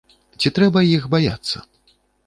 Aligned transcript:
Ці 0.43 0.47
трэба 0.55 0.83
іх 0.95 1.07
баяцца? 1.15 1.57